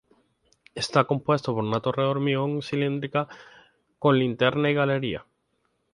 [0.73, 3.27] Está compuesto por una torre de hormigón cilíndrica
[3.99, 5.27] con linterna y galería.